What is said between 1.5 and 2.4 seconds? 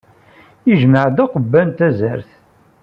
n tazart.